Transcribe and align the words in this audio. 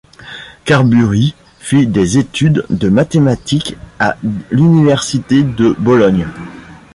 Carburi 0.65 1.35
fit 1.59 1.85
des 1.85 2.17
études 2.17 2.65
de 2.71 2.89
mathématiques 2.89 3.75
à 3.99 4.17
l'université 4.49 5.43
de 5.43 5.75
Bologne. 5.77 6.25